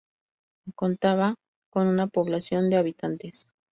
[0.65, 1.35] En contaba
[1.69, 3.47] con una población de habitantes.